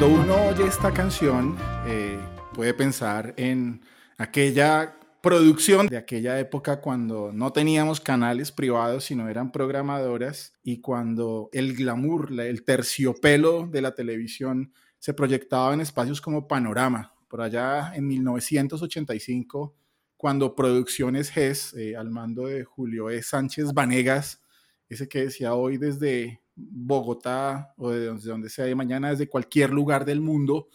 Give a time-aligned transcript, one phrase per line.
[0.00, 2.18] Cuando uno oye esta canción, eh,
[2.54, 3.82] puede pensar en
[4.16, 11.50] aquella producción de aquella época cuando no teníamos canales privados, sino eran programadoras y cuando
[11.52, 17.12] el glamour, el terciopelo de la televisión se proyectaba en espacios como Panorama.
[17.28, 19.76] Por allá en 1985,
[20.16, 23.22] cuando Producciones GES, eh, al mando de Julio E.
[23.22, 24.40] Sánchez Vanegas,
[24.88, 26.39] ese que decía hoy desde
[26.70, 30.68] Bogotá o de donde, donde sea de mañana, desde cualquier lugar del mundo,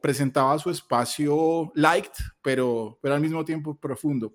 [0.00, 4.34] presentaba su espacio light, pero, pero al mismo tiempo profundo.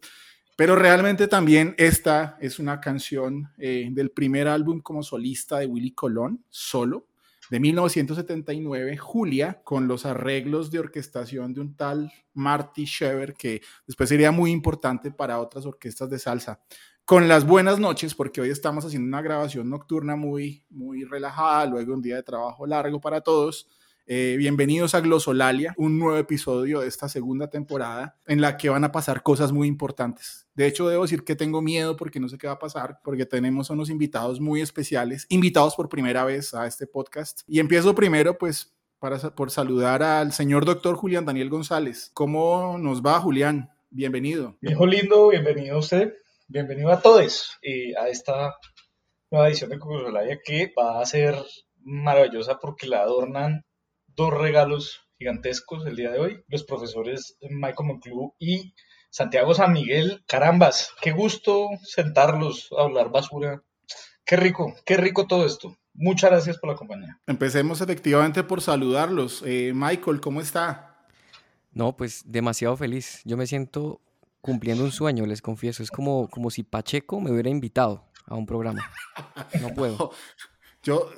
[0.55, 5.92] Pero realmente también esta es una canción eh, del primer álbum como solista de Willy
[5.92, 7.08] Colón, solo,
[7.50, 14.09] de 1979, Julia, con los arreglos de orquestación de un tal Marty Shever, que después
[14.09, 16.59] sería muy importante para otras orquestas de salsa.
[17.06, 21.94] Con las buenas noches, porque hoy estamos haciendo una grabación nocturna muy, muy relajada, luego
[21.94, 23.70] un día de trabajo largo para todos.
[24.08, 28.83] Eh, bienvenidos a Glosolalia, un nuevo episodio de esta segunda temporada en la que van
[28.86, 30.48] a pasar cosas muy importantes.
[30.56, 33.28] De hecho, debo decir que tengo miedo porque no sé qué va a pasar, porque
[33.28, 37.42] tenemos unos invitados muy especiales, invitados por primera vez a este podcast.
[37.45, 42.09] Y empiezo primero, pues, para, por saludar al señor doctor Julián Daniel González.
[42.16, 43.70] ¿Cómo nos va, Julián?
[43.92, 44.58] Bienvenido.
[44.59, 46.16] Viejo lindo, bienvenido a usted,
[46.48, 48.56] bienvenido a todos y a esta
[49.32, 51.36] nueva edición de Glosolalia que va a ser
[51.82, 53.66] maravillosa porque la adornan
[54.08, 56.44] dos regalos gigantescos el día de hoy.
[56.48, 58.73] Los profesores Michael Monclú y
[59.10, 60.23] Santiago San Miguel.
[60.28, 63.64] Carambas, qué gusto sentarlos a hablar basura.
[64.23, 65.78] Qué rico, qué rico todo esto.
[65.94, 67.20] Muchas gracias por la compañía.
[67.26, 69.44] Empecemos efectivamente por saludarlos.
[69.45, 71.08] Eh, Michael, ¿cómo está?
[71.72, 73.22] No, pues demasiado feliz.
[73.26, 74.02] Yo me siento
[74.45, 75.82] cumpliendo un sueño, les confieso.
[75.82, 78.92] Es como, como si Pacheco me hubiera invitado a un programa.
[79.60, 80.11] No puedo.
[80.83, 81.10] Yo,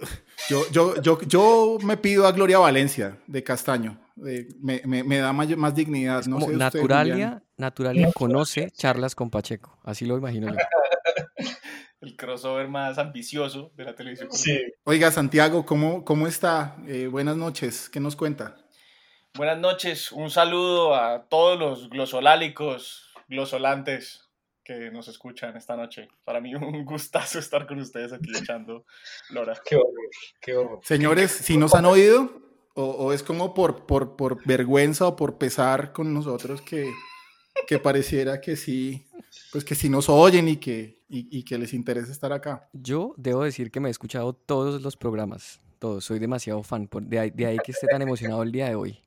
[0.47, 3.99] yo, yo, yo, yo me pido a Gloria Valencia de Castaño.
[4.15, 4.47] me,
[4.85, 6.23] me, me, da más, más dignidad.
[6.25, 9.77] No sé Naturalia, Naturalia conoce charlas con Pacheco.
[9.83, 10.55] Así lo imagino yo.
[11.99, 14.29] El crossover más ambicioso de la televisión.
[14.31, 14.57] Sí.
[14.85, 16.77] Oiga, Santiago, ¿cómo, cómo está?
[16.87, 17.89] Eh, buenas noches.
[17.89, 18.55] ¿Qué nos cuenta?
[19.37, 20.11] Buenas noches.
[20.11, 24.27] Un saludo a todos los glosolálicos, glosolantes
[24.67, 26.09] que nos escuchan esta noche.
[26.25, 28.85] Para mí un gustazo estar con ustedes aquí echando
[29.29, 29.57] Lora.
[29.65, 29.93] Qué horror,
[30.41, 30.79] qué horror.
[30.83, 32.41] Señores, si nos han oído,
[32.75, 36.91] o, o es como por, por, por, vergüenza o por pesar con nosotros que,
[37.65, 39.07] que pareciera que sí,
[39.51, 42.69] pues que sí nos oyen y que, y, y que les interesa estar acá.
[42.73, 47.03] Yo debo decir que me he escuchado todos los programas, todos, soy demasiado fan, por,
[47.03, 49.06] de, ahí, de ahí que esté tan emocionado el día de hoy.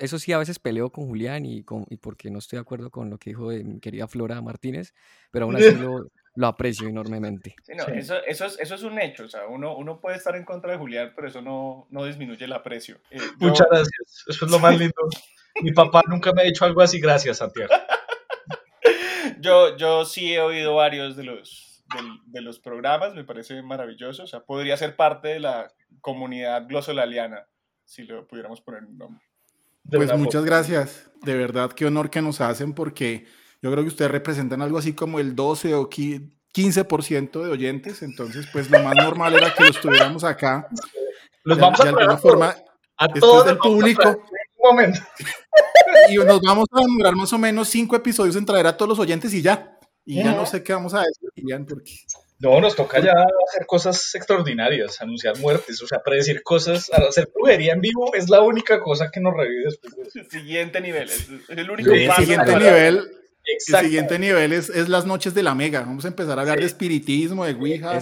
[0.00, 2.90] Eso sí, a veces peleo con Julián y, con, y porque no estoy de acuerdo
[2.90, 4.92] con lo que dijo de mi querida Flora Martínez,
[5.30, 7.54] pero aún así lo, lo aprecio enormemente.
[7.62, 7.92] Sí, no, sí.
[7.94, 10.72] Eso, eso, es, eso es un hecho, o sea, uno, uno puede estar en contra
[10.72, 13.00] de Julián, pero eso no, no disminuye el aprecio.
[13.10, 13.48] Eh, yo...
[13.48, 14.94] Muchas gracias, eso es lo más lindo.
[15.62, 17.72] mi papá nunca me ha dicho algo así, gracias, Santiago.
[19.40, 24.24] yo, yo sí he oído varios de los, de, de, los programas, me parece maravilloso,
[24.24, 27.46] o sea, podría ser parte de la comunidad glosolaliana,
[27.84, 29.24] si lo pudiéramos poner un nombre.
[29.90, 31.10] Pues muchas gracias.
[31.22, 33.26] De verdad, qué honor que nos hacen porque
[33.62, 38.02] yo creo que ustedes representan algo así como el 12 o 15% de oyentes.
[38.02, 40.68] Entonces, pues lo más normal era que los tuviéramos acá.
[41.44, 42.54] Los vamos de, a alguna forma,
[42.96, 44.22] a esto todos es del público.
[44.56, 45.00] Un momento.
[46.08, 48.98] Y nos vamos a demorar más o menos cinco episodios en traer a todos los
[48.98, 49.76] oyentes y ya.
[50.04, 51.92] Y ya no sé qué vamos a decir, porque...
[52.38, 53.12] No, nos toca ya
[53.48, 58.42] hacer cosas extraordinarias, anunciar muertes, o sea, predecir cosas, hacer brujería en vivo es la
[58.42, 60.30] única cosa que nos revive después de eso.
[60.30, 62.20] Siguiente nivel, es el único el paso.
[62.20, 63.10] Siguiente nivel,
[63.44, 65.80] el siguiente nivel es, es, las noches de la mega.
[65.80, 66.60] Vamos a empezar a hablar sí.
[66.62, 67.98] de espiritismo, de Ouija.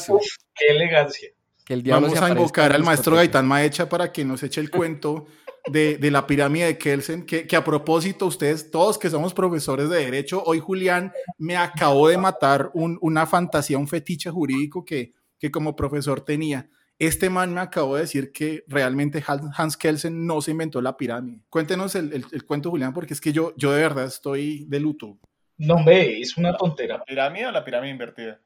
[0.54, 1.28] Qué elegancia.
[1.64, 5.26] Que el Vamos a invocar al maestro Gaitán Maecha para que nos eche el cuento
[5.70, 9.88] de, de, la pirámide de Kelsen, que, que, a propósito, ustedes todos que somos profesores
[9.88, 15.14] de derecho, hoy Julián me acabó de matar un, una fantasía, un fetiche jurídico que,
[15.38, 16.68] que como profesor tenía.
[16.98, 21.40] Este man me acabó de decir que realmente Hans Kelsen no se inventó la pirámide.
[21.48, 24.80] Cuéntenos el, el, el cuento, Julián, porque es que yo, yo de verdad estoy de
[24.80, 25.18] luto.
[25.56, 26.98] No, ve, es una tontera.
[26.98, 28.40] ¿La pirámide o la pirámide invertida?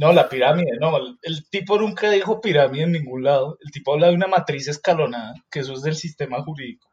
[0.00, 0.96] No, la pirámide, no.
[0.96, 3.58] El, el, tipo nunca dijo pirámide en ningún lado.
[3.62, 6.90] El tipo habla de una matriz escalonada, que eso es del sistema jurídico.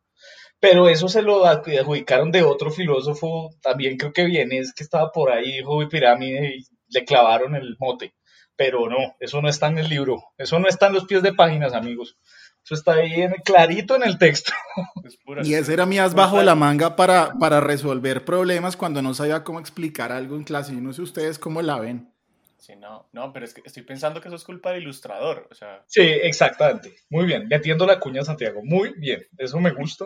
[0.59, 5.09] Pero eso se lo adjudicaron de otro filósofo, también creo que viene, es que estaba
[5.13, 8.13] por ahí, dijo pirámide y le clavaron el mote.
[8.57, 10.21] Pero no, eso no está en el libro.
[10.37, 12.17] Eso no está en los pies de páginas, amigos.
[12.65, 14.51] Eso está ahí en, clarito en el texto.
[15.43, 19.43] Y ese era mi as bajo la manga para, para resolver problemas cuando no sabía
[19.43, 20.73] cómo explicar algo en clase.
[20.73, 22.16] Yo no sé ustedes cómo la ven.
[22.59, 25.53] Sí, no, no, pero es que estoy pensando que eso es culpa del ilustrador, o
[25.53, 25.83] sea...
[25.85, 26.95] Sí, exactamente.
[27.09, 28.61] Muy bien, metiendo la cuña Santiago.
[28.63, 30.05] Muy bien, eso me gusta,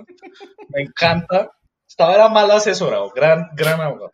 [0.70, 1.50] me encanta.
[1.88, 4.12] Estaba era mal asesorado, gran, gran abogado.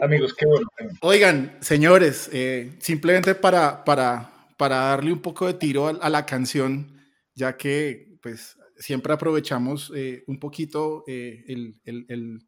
[0.00, 0.68] Amigos, qué bueno.
[1.02, 6.98] Oigan, señores, eh, simplemente para, para, para darle un poco de tiro a, la canción,
[7.34, 12.46] ya que pues siempre aprovechamos eh, un poquito eh, el, el,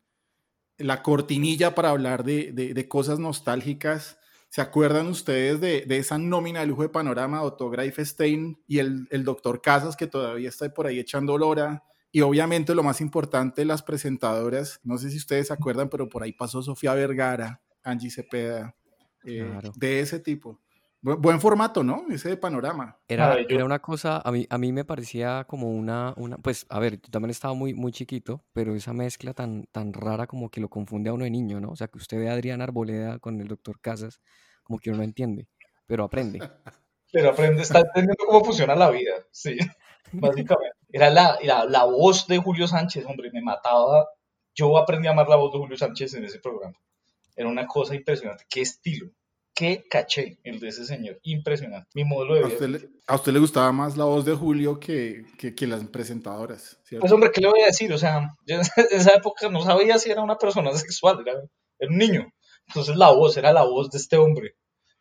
[0.78, 6.60] la cortinilla para hablar de, de, de cosas nostálgicas ¿Se acuerdan ustedes de, esa nómina
[6.60, 10.86] de lujo de panorama, Otto Greifstein y el, el doctor Casas, que todavía está por
[10.86, 11.84] ahí echando lora?
[12.10, 16.22] Y obviamente lo más importante, las presentadoras, no sé si ustedes se acuerdan, pero por
[16.22, 18.74] ahí pasó Sofía Vergara, Angie Cepeda,
[19.24, 20.58] eh, de ese tipo.
[21.00, 22.06] Buen formato, ¿no?
[22.10, 22.98] Ese de panorama.
[23.08, 26.78] Era, era una cosa, a mí, a mí me parecía como una, una, pues, a
[26.78, 30.60] ver, yo también estaba muy, muy chiquito, pero esa mezcla tan, tan rara como que
[30.60, 31.70] lo confunde a uno de niño, ¿no?
[31.70, 34.20] O sea, que usted ve a Adrián Arboleda con el doctor Casas
[34.68, 35.48] como que uno no entiende,
[35.86, 36.38] pero aprende.
[37.10, 39.56] Pero aprende, está entendiendo cómo funciona la vida, sí,
[40.12, 40.76] básicamente.
[40.92, 44.06] Era la, la, voz de Julio Sánchez, hombre, me mataba.
[44.54, 46.74] Yo aprendí a amar la voz de Julio Sánchez en ese programa.
[47.34, 48.44] Era una cosa impresionante.
[48.50, 49.10] Qué estilo,
[49.58, 51.19] qué caché el de ese señor.
[51.25, 51.88] Impresionante.
[51.94, 52.88] Mi modelo de vida.
[53.08, 56.78] ¿A usted le, gustaba más la voz de Julio que, que, las presentadoras?
[56.88, 57.93] Pues, hombre, ¿qué le voy a decir?
[57.93, 58.60] O sea, yo en
[58.93, 61.40] esa época no sabía si era una persona sexual, era
[61.90, 62.32] un niño.
[62.69, 64.55] Entonces la voz era la voz de este hombre,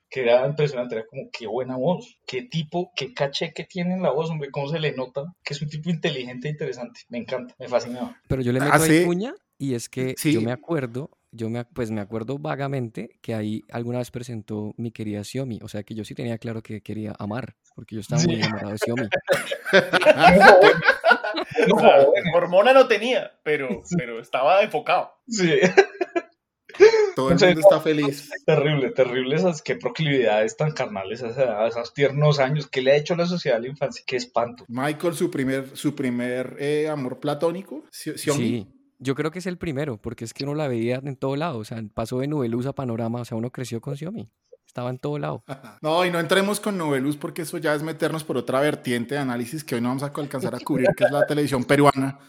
[0.10, 4.02] que era impresionante, era como, qué buena voz, qué tipo, qué caché que tiene en
[4.02, 7.20] la voz, hombre, cómo se le nota, que es un tipo inteligente e interesante, me
[7.20, 8.20] encanta, me fascinaba.
[8.28, 11.92] Pero yo le meto ahí cuña y es que yo me acuerdo, yo me, pues
[11.92, 16.04] me acuerdo vagamente que ahí alguna vez presentó mi querida Xiaomi, o sea que yo
[16.06, 19.08] sí tenía claro que quería amar, porque yo estaba muy enamorado de Xiaomi.
[22.34, 25.12] hormona no tenía, pero, pero estaba enfocado.
[25.28, 25.60] Sí.
[27.16, 28.30] Todo el mundo está feliz.
[28.46, 32.68] Terrible, terrible esas, qué proclividades tan carnales a esos tiernos años.
[32.68, 34.04] ¿Qué le ha hecho la sociedad a la infancia?
[34.06, 34.66] Qué espanto.
[34.68, 37.84] Michael, su primer, su primer eh, amor platónico.
[37.92, 38.68] Sí,
[39.00, 41.60] yo creo que es el primero, porque es que uno la veía en todo lado.
[41.60, 44.30] O sea, pasó de Nubeluz a Panorama, o sea, uno creció con Xiaomi
[44.68, 45.44] estaba en todo lado.
[45.82, 49.22] No, y no entremos con Noveluz porque eso ya es meternos por otra vertiente de
[49.22, 52.20] análisis que hoy no vamos a alcanzar a cubrir, que es la televisión peruana.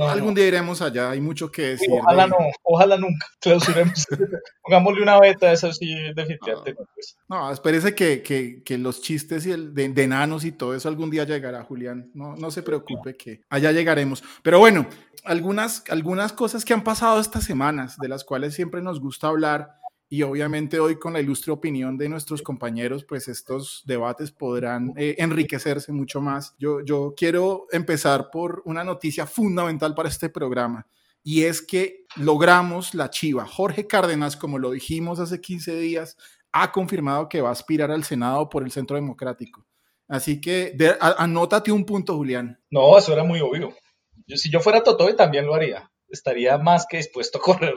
[0.00, 1.88] Algún día iremos allá, hay mucho que decir.
[1.90, 3.26] ojalá no, ojalá nunca.
[3.40, 4.06] Clausuremos.
[4.62, 6.72] Pongámosle una beta, eso sí, definitivamente.
[6.72, 7.16] No, pues.
[7.28, 10.88] no espérese que, que, que, los chistes y el de, de, enanos y todo eso
[10.88, 12.10] algún día llegará, Julián.
[12.14, 14.24] No, no se preocupe que allá llegaremos.
[14.42, 14.86] Pero bueno,
[15.24, 19.76] algunas, algunas cosas que han pasado estas semanas, de las cuales siempre nos gusta hablar
[20.08, 25.16] y obviamente hoy con la ilustre opinión de nuestros compañeros, pues estos debates podrán eh,
[25.18, 26.54] enriquecerse mucho más.
[26.58, 30.86] Yo, yo quiero empezar por una noticia fundamental para este programa
[31.24, 33.46] y es que logramos la chiva.
[33.46, 36.16] Jorge Cárdenas, como lo dijimos hace 15 días,
[36.52, 39.66] ha confirmado que va a aspirar al Senado por el Centro Democrático.
[40.06, 42.60] Así que anótate un punto, Julián.
[42.70, 43.74] No, eso era muy obvio.
[44.28, 45.90] Yo, si yo fuera Totoy también lo haría.
[46.08, 47.74] Estaría más que dispuesto a correr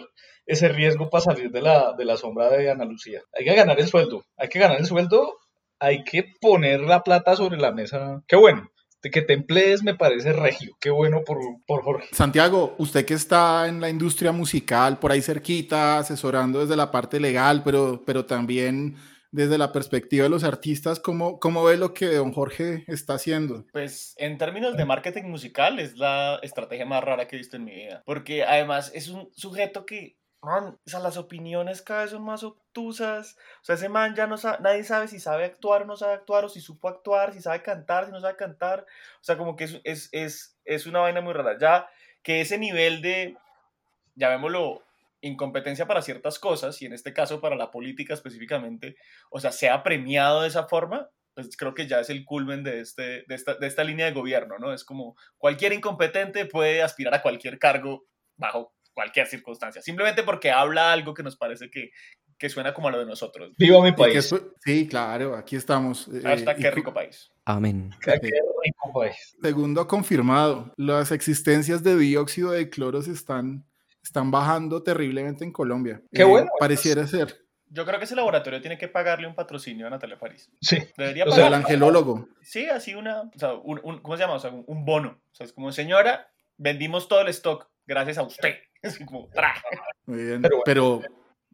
[0.50, 3.22] ese riesgo para salir de la, de la sombra de Ana Lucía.
[3.38, 5.38] Hay que ganar el sueldo, hay que ganar el sueldo,
[5.80, 8.24] hay que poner la plata sobre la mesa.
[8.28, 8.68] Qué bueno.
[9.02, 10.76] Que te emplees me parece regio.
[10.82, 12.10] Qué bueno por, por Jorge.
[12.12, 17.20] Santiago, usted que está en la industria musical, por ahí cerquita, asesorando desde la parte
[17.20, 18.98] legal, pero, pero también
[19.32, 23.66] desde la perspectiva de los artistas, ¿cómo, ¿cómo ve lo que don Jorge está haciendo?
[23.72, 27.66] Pues en términos de marketing musical es la estrategia más rara que he visto en
[27.66, 32.24] mi vida, porque además es un sujeto que o sea, las opiniones cada vez son
[32.24, 33.38] más obtusas.
[33.62, 36.14] O sea, ese man ya no sabe, nadie sabe si sabe actuar o no sabe
[36.14, 38.86] actuar, o si supo actuar, si sabe cantar, si no sabe cantar.
[39.16, 41.58] O sea, como que es, es, es, es una vaina muy rara.
[41.60, 41.90] Ya
[42.24, 43.38] que ese nivel de,
[44.16, 44.84] llamémoslo,
[45.22, 48.96] incompetencia para ciertas cosas, y en este caso para la política específicamente,
[49.30, 52.80] o sea, sea premiado de esa forma, pues creo que ya es el culmen de,
[52.80, 54.74] este, de, esta, de esta línea de gobierno, ¿no?
[54.74, 58.06] Es como cualquier incompetente puede aspirar a cualquier cargo
[58.38, 61.92] bajo cualquier circunstancia, simplemente porque habla algo que nos parece que,
[62.38, 63.56] que suena como a lo de nosotros.
[63.58, 64.36] Viva mi país.
[64.60, 66.10] Sí, claro, aquí estamos.
[66.10, 67.32] Eh, Hasta qué rico país.
[67.46, 67.92] Amén.
[68.02, 69.38] Qué rico país.
[69.42, 73.66] Segundo confirmado, las existencias de dióxido de cloro se están,
[74.04, 76.02] están bajando terriblemente en Colombia.
[76.12, 76.50] Qué eh, bueno.
[76.60, 77.46] Pareciera ser.
[77.70, 80.52] Yo creo que ese laboratorio tiene que pagarle un patrocinio a Natalia París.
[80.60, 80.78] Sí.
[80.98, 82.28] Debería o sea, el angelólogo.
[82.42, 84.34] Sí, así una, o sea, un, un, ¿cómo se llama?
[84.34, 85.22] O sea, un bono.
[85.32, 88.56] O sea, es como, señora, vendimos todo el stock gracias a usted.
[88.82, 89.28] Es como,
[90.06, 91.02] Muy bien, pero,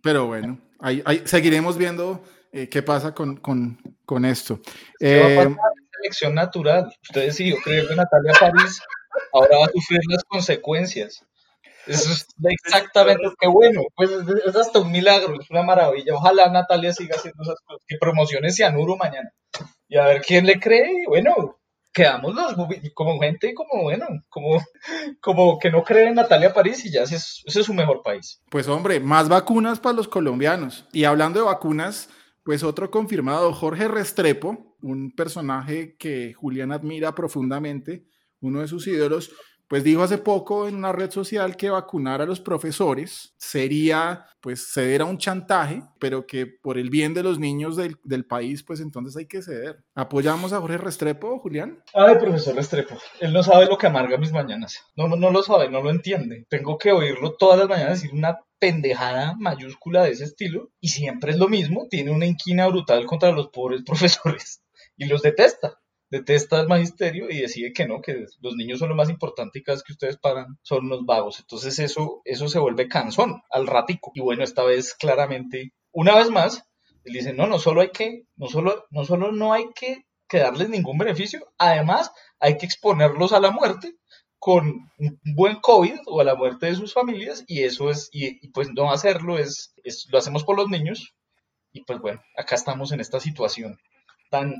[0.01, 4.59] pero, bueno, ahí, seguiremos viendo eh, qué pasa con, con, con esto.
[4.99, 5.47] Eh,
[5.91, 6.93] selección natural.
[7.01, 8.81] Usted decidió creer que Natalia París
[9.33, 11.25] ahora va a sufrir las consecuencias.
[11.87, 16.15] Eso es exactamente, qué bueno, pues es, hasta un milagro, es una maravilla.
[16.15, 19.31] Ojalá Natalia siga haciendo esas cosas, que promocione Cianuro mañana.
[19.87, 21.59] Y a ver quién le cree, bueno,
[21.95, 22.53] quedamos los
[22.93, 24.61] como gente como bueno, como,
[25.21, 28.03] como que no cree en Natalia París y ya ese es, ese es su mejor
[28.03, 28.43] país.
[28.51, 30.85] Pues hombre, más vacunas para los colombianos.
[30.91, 32.09] Y hablando de vacunas,
[32.43, 38.05] pues otro confirmado, Jorge Restrepo, un personaje que Julián admira profundamente,
[38.41, 39.31] uno de sus ídolos,
[39.67, 44.71] pues dijo hace poco en una red social que vacunar a los profesores sería pues
[44.71, 48.61] ceder a un chantaje, pero que por el bien de los niños del, del, país,
[48.63, 49.83] pues entonces hay que ceder.
[49.95, 51.81] ¿Apoyamos a Jorge Restrepo, Julián?
[51.95, 54.83] Ay, profesor Restrepo, él no sabe lo que amarga mis mañanas.
[54.95, 56.45] No, no, no lo sabe, no lo entiende.
[56.47, 61.31] Tengo que oírlo todas las mañanas decir una pendejada mayúscula de ese estilo y siempre
[61.31, 64.61] es lo mismo, tiene una inquina brutal contra los pobres profesores
[64.95, 65.79] y los detesta
[66.15, 69.63] detesta el magisterio y decide que no, que los niños son lo más importante y
[69.63, 71.39] cada vez que ustedes pagan son unos vagos.
[71.39, 74.11] Entonces eso, eso se vuelve cansón al ratico.
[74.13, 76.63] Y bueno, esta vez claramente, una vez más,
[77.03, 80.39] él dice, no, no solo hay que, no solo, no solo no hay que, que
[80.39, 83.95] darles ningún beneficio, además hay que exponerlos a la muerte
[84.39, 88.47] con un buen COVID o a la muerte de sus familias y eso es, y,
[88.49, 91.13] pues no hacerlo es, es, lo hacemos por los niños
[91.73, 93.77] y pues bueno, acá estamos en esta situación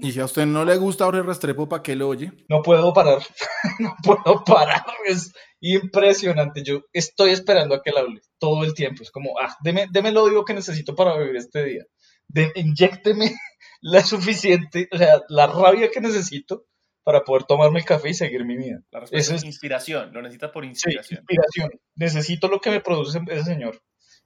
[0.01, 2.31] y si a usted no le gusta Jorge Restrepo, ¿para qué lo oye?
[2.49, 3.19] No puedo parar,
[3.79, 6.63] no puedo parar, es impresionante.
[6.63, 9.03] Yo estoy esperando a que él hable todo el tiempo.
[9.03, 11.83] Es como, ah, deme, deme el odio que necesito para vivir este día.
[12.27, 13.33] De, inyécteme
[13.81, 16.65] la suficiente, o sea, la rabia que necesito
[17.03, 18.79] para poder tomarme el café y seguir mi vida.
[18.91, 21.19] La es inspiración, lo necesita por inspiración.
[21.19, 21.79] Sí, inspiración.
[21.95, 23.79] Necesito lo que me produce ese señor.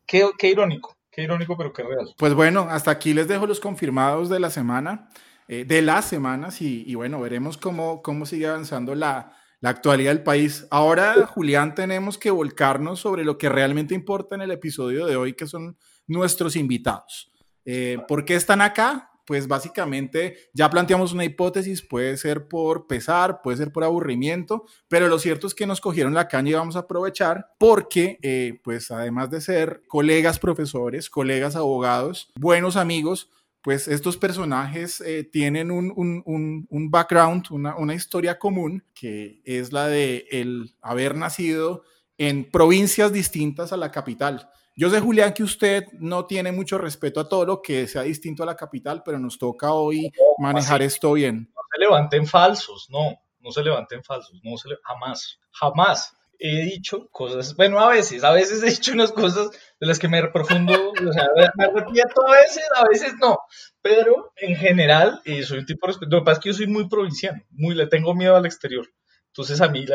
[0.06, 2.14] Qué, qué irónico, qué irónico, pero qué real.
[2.18, 5.10] Pues bueno, hasta aquí les dejo los confirmados de la semana.
[5.52, 10.22] Eh, de las semanas y, bueno, veremos cómo, cómo sigue avanzando la, la actualidad del
[10.22, 10.68] país.
[10.70, 15.34] Ahora, Julián, tenemos que volcarnos sobre lo que realmente importa en el episodio de hoy,
[15.34, 15.76] que son
[16.06, 17.32] nuestros invitados.
[17.66, 19.10] Eh, ¿Por qué están acá?
[19.26, 25.08] Pues básicamente ya planteamos una hipótesis, puede ser por pesar, puede ser por aburrimiento, pero
[25.08, 28.92] lo cierto es que nos cogieron la caña y vamos a aprovechar porque, eh, pues
[28.92, 36.90] además de ser colegas profesores, colegas abogados, buenos amigos, pues estos personajes eh, tienen un,
[36.90, 41.84] background, una, historia común, que es la de el haber nacido
[42.18, 44.50] en provincias distintas a la capital.
[44.76, 48.44] Yo sé, Julián, que usted no tiene mucho respeto a todo lo que sea distinto
[48.44, 51.52] a la capital, pero nos toca hoy manejar esto bien.
[51.54, 57.10] No se levanten falsos, no, no se levanten falsos, no se jamás, jamás he dicho
[57.12, 60.74] cosas, bueno, a veces, a veces he dicho unas cosas de las que me profundo,
[60.92, 63.38] o sea, me arrepiento a veces, a veces no,
[63.82, 66.16] pero en general eh, soy un tipo de respeto.
[66.16, 68.88] Lo que pasa es que yo soy muy provinciano, muy, le tengo miedo al exterior.
[69.28, 69.86] Entonces a mí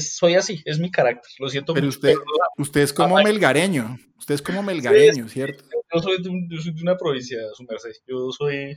[0.00, 2.14] soy así, es mi carácter, lo siento Pero usted,
[2.56, 5.64] usted es como melgareño, usted es como melgareño, ¿cierto?
[5.92, 8.76] Yo soy, de, yo soy de una provincia, su merced, yo soy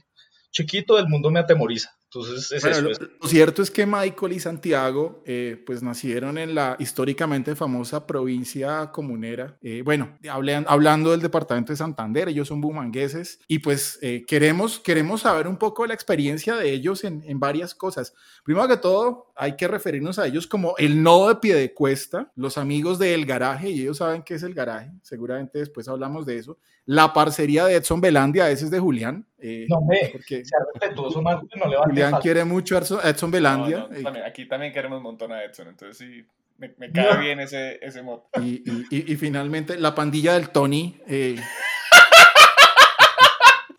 [0.51, 1.91] chiquito, el mundo me atemoriza.
[2.15, 2.91] Entonces, es lo,
[3.27, 9.57] cierto es que Michael y Santiago, eh, pues nacieron en la históricamente famosa provincia comunera.
[9.61, 15.21] Eh, bueno, hablando del departamento de Santander, ellos son bumangueses y pues eh, queremos, queremos
[15.21, 18.13] saber un poco de la experiencia de ellos en, en, varias cosas.
[18.43, 22.31] Primero que todo, hay que referirnos a ellos como el nodo de pie de cuesta,
[22.35, 26.37] los amigos del garaje, y ellos saben qué es el garaje, seguramente después hablamos de
[26.37, 26.57] eso.
[26.85, 29.25] La parcería de Edson Belandia, ese es de Julián.
[29.69, 31.31] No, me, porque sea respetuoso, no
[31.69, 33.87] le va Julián quiere mucho a Edson Belandia.
[34.25, 36.25] aquí también queremos un montón a Edson, entonces sí,
[36.57, 38.21] me, cae bien ese, ese mod.
[38.41, 40.99] Y, y, y, finalmente, la pandilla del Tony.
[41.07, 41.35] Eh,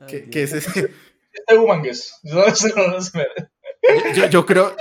[0.30, 0.90] que, es ese.
[4.14, 4.76] yo, yo creo.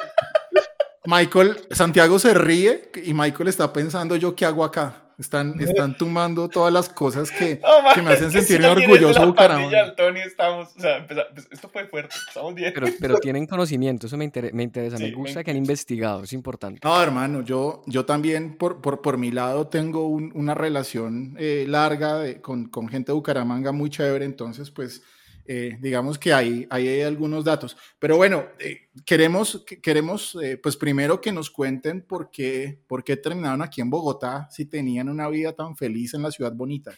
[1.07, 5.01] Michael, Santiago se ríe y Michael está pensando, ¿yo qué hago acá?
[5.17, 7.61] Están, están tomando todas las cosas que,
[7.93, 9.95] que me hacen sentir si orgulloso Bucaramanga.
[9.95, 12.71] Tony, estamos, o sea, pues, esto fue fuerte, estamos bien.
[12.73, 16.79] Pero, pero tienen conocimiento, eso me, me interesa, me gusta que han investigado, es importante.
[16.83, 21.65] No, hermano, yo, yo también por, por, por mi lado tengo un, una relación eh,
[21.67, 25.01] larga de, con, con gente de Bucaramanga muy chévere, entonces pues
[25.47, 27.77] eh, digamos que hay, hay algunos datos.
[27.99, 33.17] Pero bueno, eh, queremos, queremos eh, pues primero que nos cuenten por qué, por qué
[33.17, 36.93] terminaron aquí en Bogotá si tenían una vida tan feliz en la ciudad bonita,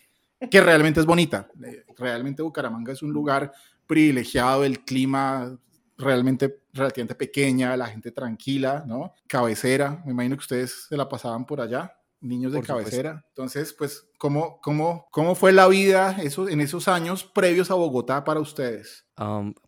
[0.49, 1.49] que realmente es bonita.
[1.97, 3.51] realmente Bucaramanga es un lugar
[3.85, 5.57] privilegiado, el clima
[5.97, 9.13] realmente relativamente pequeña, la gente tranquila, ¿no?
[9.25, 13.23] Cabecera, me imagino que ustedes se la pasaban por allá niños de cabecera.
[13.29, 18.23] Entonces, pues, ¿cómo, cómo, ¿cómo fue la vida eso, en esos años previos a Bogotá
[18.23, 19.05] para ustedes?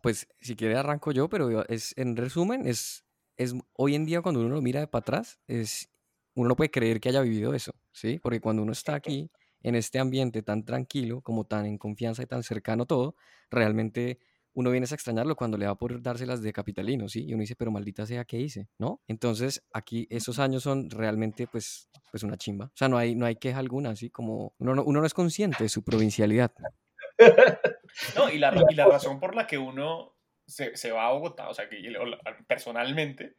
[0.02, 3.04] pues, si quiere arranco yo, pero es, en resumen, es,
[3.36, 5.90] es hoy en día cuando uno lo mira de para atrás, es,
[6.34, 7.72] uno no puede creer que haya vivido eso.
[7.92, 8.18] ¿sí?
[8.18, 9.30] Porque cuando uno está aquí,
[9.62, 13.16] en este ambiente tan tranquilo, como tan en confianza y tan cercano todo,
[13.50, 14.18] realmente
[14.54, 17.24] uno viene a extrañarlo cuando le va por dárselas de capitalino, ¿sí?
[17.26, 18.68] Y uno dice, pero maldita sea, ¿qué hice?
[18.78, 19.00] ¿No?
[19.06, 22.66] Entonces, aquí esos años son realmente, pues, pues una chimba.
[22.66, 25.14] O sea, no hay, no hay queja alguna, así como uno no, uno no es
[25.14, 26.52] consciente de su provincialidad.
[28.14, 30.14] No, y la, y la razón por la que uno
[30.46, 31.82] se, se va a Bogotá, o sea, que
[32.46, 33.34] personalmente,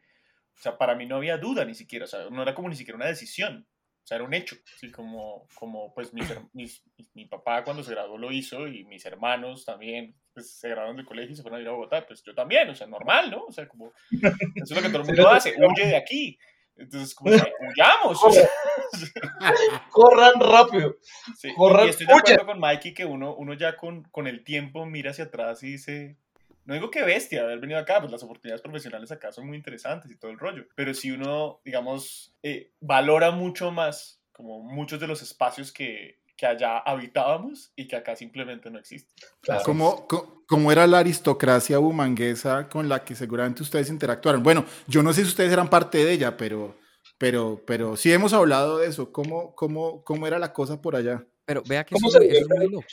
[0.58, 2.76] o sea, para mí no había duda ni siquiera, o sea, no era como ni
[2.76, 3.66] siquiera una decisión.
[4.04, 8.18] O sea, era un hecho, así como, como pues mis, mi papá cuando se graduó
[8.18, 11.62] lo hizo y mis hermanos también pues, se graduaron del colegio y se fueron a
[11.62, 13.46] ir a Bogotá, pues yo también, o sea, normal, ¿no?
[13.46, 16.38] O sea, como, eso es lo que todo el mundo hace, huye de aquí.
[16.76, 18.20] Entonces, como, huyamos.
[19.92, 20.96] Corran rápido.
[21.38, 21.54] Sí.
[21.56, 24.86] Corran, y estoy de acuerdo con Mikey que uno, uno ya con, con el tiempo
[24.86, 26.18] mira hacia atrás y dice,
[26.66, 30.12] no digo que bestia haber venido acá, pues las oportunidades profesionales acá son muy interesantes
[30.12, 35.08] y todo el rollo, pero si uno, digamos, eh, valora mucho más como muchos de
[35.08, 39.14] los espacios que, que allá habitábamos y que acá simplemente no existen.
[39.42, 40.08] Claro.
[40.48, 44.42] ¿Cómo, era la aristocracia bumanguesa con la que seguramente ustedes interactuaron?
[44.42, 46.76] Bueno, yo no sé si ustedes eran parte de ella, pero,
[47.20, 49.12] pero, pero sí hemos hablado de eso.
[49.12, 51.24] ¿Cómo, cómo, cómo era la cosa por allá?
[51.46, 52.88] Pero vea que eso, es muy loco.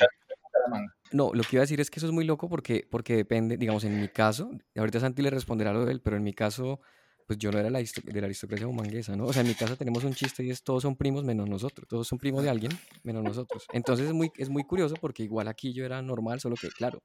[1.11, 3.57] No, lo que iba a decir es que eso es muy loco porque, porque depende,
[3.57, 6.81] digamos, en mi caso, ahorita Santi le responderá lo de él, pero en mi caso,
[7.29, 9.27] pues yo no era la de la aristocracia humanguesa, ¿no?
[9.27, 11.87] O sea, en mi casa tenemos un chiste y es todos son primos menos nosotros,
[11.87, 13.67] todos son primos de alguien menos nosotros.
[13.75, 17.03] Entonces es muy, es muy curioso porque igual aquí yo era normal, solo que, claro,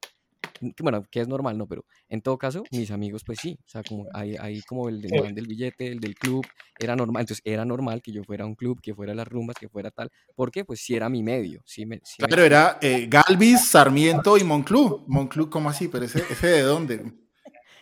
[0.80, 1.66] bueno, que es normal, ¿no?
[1.66, 5.02] Pero en todo caso, mis amigos, pues sí, o sea, como ahí, ahí como el
[5.02, 6.46] del, del billete, el del club,
[6.78, 9.28] era normal, entonces era normal que yo fuera a un club, que fuera a las
[9.28, 12.00] rumbas, que fuera tal, porque pues sí era mi medio, sí me...
[12.16, 15.88] claro, era eh, Galvis, Sarmiento y Monclú, Monclú, ¿cómo así?
[15.88, 17.23] Pero ese, ese de dónde?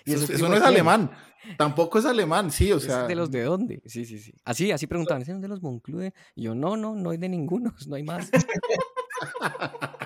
[0.05, 1.11] Eso, no es alemán.
[1.57, 3.07] Tampoco es alemán, sí, o sea.
[3.07, 3.83] ¿De los de dónde?
[3.87, 4.35] Sí, sí, sí.
[4.45, 6.03] Así, así preguntaban, ¿es de los Monclú?
[6.35, 8.31] Y yo, no, no, no hay de ninguno, no hay más.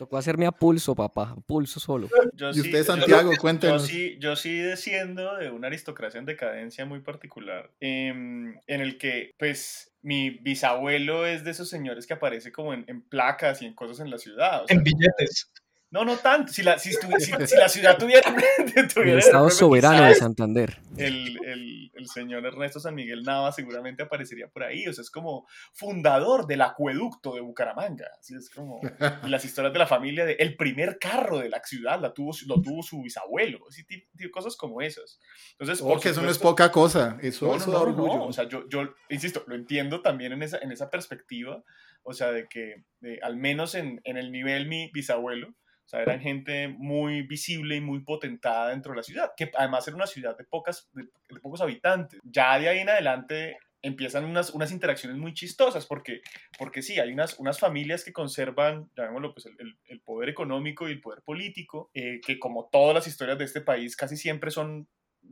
[0.00, 2.08] Tocó hacerme a pulso, papá, pulso solo.
[2.54, 3.82] y usted, Santiago, cuéntenos.
[3.82, 8.96] Yo sí, yo sí desciendo de una aristocracia en decadencia muy particular, em, en el
[8.96, 13.74] que, pues, mi bisabuelo es de esos señores que aparece como en, placas y en
[13.74, 14.64] cosas en la ciudad.
[14.68, 15.49] en billetes.
[15.90, 16.52] No, no tanto.
[16.52, 16.92] Si la, si,
[17.46, 18.32] si, la ciudad tuviera,
[18.96, 20.78] el Estado soberano de Santander.
[20.96, 24.86] El, el, el, señor Ernesto San Miguel Nava seguramente aparecería por ahí.
[24.86, 28.06] O sea, es como fundador del acueducto de Bucaramanga.
[28.20, 28.80] Así es como
[29.24, 32.62] las historias de la familia de el primer carro de la ciudad la tuvo, lo
[32.62, 33.58] tuvo su bisabuelo.
[33.68, 33.84] Así,
[34.30, 35.18] cosas como esas.
[35.58, 37.18] Entonces, porque eso no es poca cosa.
[37.20, 38.22] Eso, es orgullo.
[38.24, 41.64] O sea, yo, yo, insisto, lo entiendo también en esa, en esa perspectiva.
[42.04, 42.84] O sea, de que
[43.22, 45.54] al menos en, en el nivel mi bisabuelo
[45.90, 49.96] sea, eran gente muy visible y muy potentada dentro de la ciudad, que además era
[49.96, 51.08] una ciudad de, pocas, de,
[51.40, 52.20] pocos habitantes.
[52.22, 56.20] Ya de ahí en adelante empiezan unas, unas interacciones muy chistosas, porque,
[56.58, 60.92] porque sí, hay unas, unas familias que conservan, llamémoslo, pues el, el, poder económico y
[60.92, 64.86] el poder político, eh, que como todas las historias de este país casi siempre son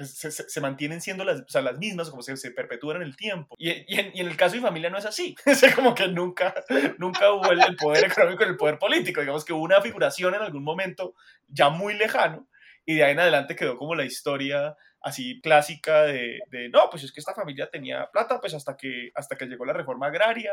[0.04, 3.16] se, se, mantienen siendo las, o sea, las mismas, como se, se perpetúan en el
[3.16, 3.56] tiempo.
[3.58, 5.34] Y, y, en, y, en, el caso de mi familia no es así.
[5.46, 6.54] es como que nunca,
[6.98, 9.20] nunca hubo el, poder económico y el poder político.
[9.20, 11.14] Digamos que hubo una figuración en algún momento
[11.48, 12.48] ya muy lejano
[12.84, 17.04] y de ahí en adelante quedó como la historia así clásica de, de, no, pues
[17.04, 20.52] es que esta familia tenía plata pues hasta que, hasta que llegó la reforma agraria.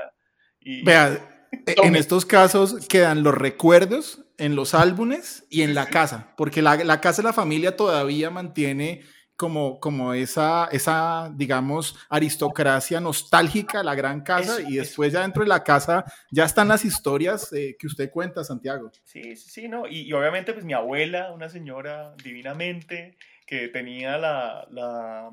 [0.59, 0.83] Y...
[0.83, 6.61] Vea, en estos casos quedan los recuerdos en los álbumes y en la casa, porque
[6.61, 9.03] la, la casa de la familia todavía mantiene
[9.35, 15.49] como, como esa, esa, digamos, aristocracia nostálgica, la gran casa, y después ya dentro de
[15.49, 18.91] la casa ya están las historias eh, que usted cuenta, Santiago.
[19.03, 19.87] Sí, sí, sí, ¿no?
[19.87, 25.31] Y, y, obviamente pues mi abuela, una señora divinamente, que tenía la, la,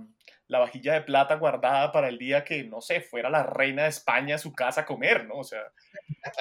[0.53, 3.89] la, vajilla de plata guardada para el día que, no sé, fuera la reina de
[3.89, 5.37] España a su casa a comer, ¿no?
[5.37, 5.61] O sea,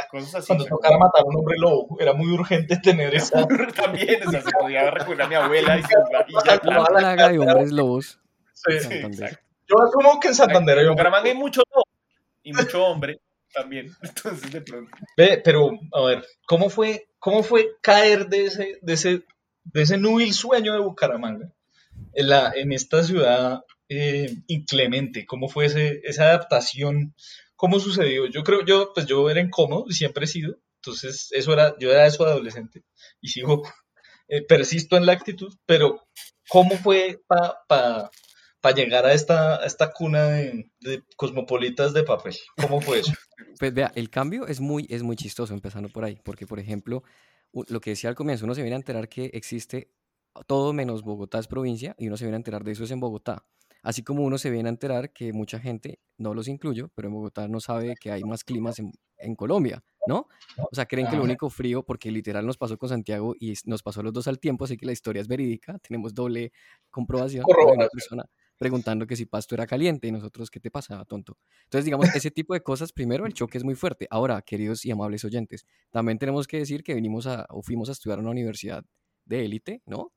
[0.09, 0.47] cosas así.
[0.47, 3.47] Cuando tocara matar a un hombre lobo, era muy urgente tener esa.
[3.75, 6.85] También, o sea, se podía recurrir a mi abuela y su vajilla de plata.
[6.85, 8.19] plaga de hombres lobos.
[8.53, 9.39] Sí, sí, exacto.
[9.67, 11.85] Yo asumo que en Santander hay En Bucaramanga hay mucho lobo
[12.43, 13.19] y mucho hombre
[13.53, 13.87] también.
[14.01, 14.91] Entonces, de pronto.
[15.17, 19.23] Ve, pero, a ver, ¿cómo fue, cómo fue caer de ese, de ese,
[19.63, 21.49] de ese núbil sueño de Bucaramanga?
[22.13, 25.25] en, la, en esta ciudad eh, inclemente?
[25.25, 27.13] ¿Cómo fue esa adaptación?
[27.57, 28.25] ¿Cómo sucedió?
[28.27, 32.05] Yo creo, yo, pues yo era incómodo, siempre he sido, entonces eso era, yo era
[32.05, 32.85] eso adolescente
[33.19, 33.63] y sigo,
[34.29, 36.07] eh, persisto en la actitud, pero
[36.47, 38.09] ¿cómo fue para
[38.61, 39.59] pa, llegar a esta,
[39.93, 42.37] cuna de, cosmopolitas de papel?
[42.55, 43.11] ¿Cómo fue eso?
[43.59, 47.03] Pues vea, el cambio es muy, es muy chistoso empezando por ahí, porque por ejemplo,
[47.51, 49.91] lo que decía al comienzo, uno se viene a enterar que existe
[50.47, 53.01] todo menos Bogotá es provincia y uno se viene a enterar de eso es en
[53.01, 53.43] Bogotá.
[53.81, 57.13] Así como uno se viene a enterar que mucha gente, no los incluyo, pero en
[57.13, 60.27] Bogotá no sabe que hay más climas en, en Colombia, ¿no?
[60.71, 61.25] O sea, creen que el Ajá.
[61.25, 64.65] único frío, porque literal nos pasó con Santiago y nos pasó los dos al tiempo,
[64.65, 66.51] así que la historia es verídica, tenemos doble
[66.89, 67.45] comprobación.
[67.45, 68.25] de una persona
[68.57, 71.35] preguntando que si Pasto era caliente y nosotros, ¿qué te pasa, tonto?
[71.63, 74.05] Entonces, digamos, ese tipo de cosas, primero, el choque es muy fuerte.
[74.11, 77.93] Ahora, queridos y amables oyentes, también tenemos que decir que vinimos a, o fuimos a
[77.93, 78.85] estudiar a una universidad
[79.25, 80.13] de élite, ¿no?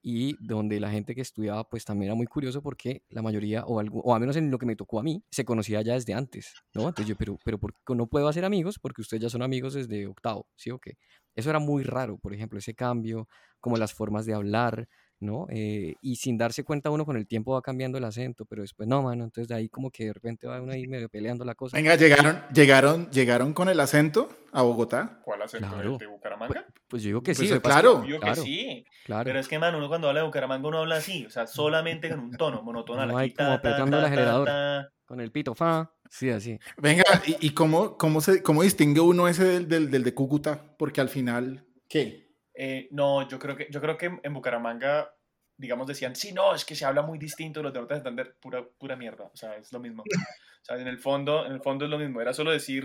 [0.00, 3.80] Y donde la gente que estudiaba, pues también era muy curioso porque la mayoría, o,
[3.80, 6.14] algo, o al menos en lo que me tocó a mí, se conocía ya desde
[6.14, 6.88] antes, ¿no?
[6.88, 8.78] Entonces yo, pero, pero ¿por qué no puedo hacer amigos?
[8.78, 10.98] Porque ustedes ya son amigos desde octavo, ¿sí o qué?
[11.34, 13.28] Eso era muy raro, por ejemplo, ese cambio,
[13.60, 14.88] como las formas de hablar,
[15.20, 15.46] ¿no?
[15.50, 18.88] Eh, y sin darse cuenta uno con el tiempo va cambiando el acento, pero después
[18.88, 21.54] no, mano, entonces de ahí como que de repente va uno ahí medio peleando la
[21.54, 21.76] cosa.
[21.76, 25.20] Venga, llegaron, llegaron, llegaron con el acento a Bogotá.
[25.24, 25.66] ¿Cuál acento?
[25.66, 25.98] ¿El Claro.
[25.98, 26.66] de Bucaramanga?
[26.88, 28.02] Pues yo digo que Pues, sí, pasa es que- claro.
[28.20, 28.84] Claro, que sí.
[29.04, 29.24] claro.
[29.24, 32.08] Pero es que, mano, uno cuando habla de Bucaramanga uno habla así, o sea, solamente
[32.08, 33.08] con un tono monotonal.
[33.08, 34.92] No hay como ta, ta, apretando el ta, ta, acelerador.
[35.04, 36.58] Con el pito, fa, sí, así.
[36.76, 40.76] Venga, ¿y, y cómo, cómo, se, cómo distingue uno ese del, del, del de Cúcuta?
[40.78, 42.27] Porque al final, ¿qué?
[42.60, 45.14] Eh, no, yo creo que yo creo que en Bucaramanga,
[45.56, 48.36] digamos, decían, sí, no, es que se habla muy distinto los de Norte de Santander,
[48.40, 50.02] pura, pura mierda, o sea, es lo mismo.
[50.02, 52.84] O sea, en el fondo, en el fondo es lo mismo, era solo decir,